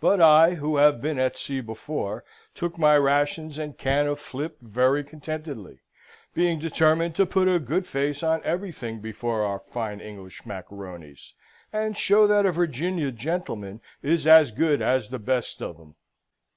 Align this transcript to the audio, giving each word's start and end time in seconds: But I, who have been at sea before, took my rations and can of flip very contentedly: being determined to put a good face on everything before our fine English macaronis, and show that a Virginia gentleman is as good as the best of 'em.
But 0.00 0.20
I, 0.20 0.54
who 0.54 0.76
have 0.78 1.00
been 1.00 1.20
at 1.20 1.38
sea 1.38 1.60
before, 1.60 2.24
took 2.52 2.76
my 2.76 2.96
rations 2.98 3.58
and 3.58 3.78
can 3.78 4.08
of 4.08 4.18
flip 4.18 4.56
very 4.60 5.04
contentedly: 5.04 5.78
being 6.34 6.58
determined 6.58 7.14
to 7.14 7.24
put 7.24 7.46
a 7.46 7.60
good 7.60 7.86
face 7.86 8.24
on 8.24 8.40
everything 8.42 8.98
before 9.00 9.44
our 9.44 9.60
fine 9.60 10.00
English 10.00 10.44
macaronis, 10.44 11.32
and 11.72 11.96
show 11.96 12.26
that 12.26 12.44
a 12.44 12.50
Virginia 12.50 13.12
gentleman 13.12 13.80
is 14.02 14.26
as 14.26 14.50
good 14.50 14.82
as 14.82 15.10
the 15.10 15.18
best 15.20 15.62
of 15.62 15.78
'em. 15.78 15.94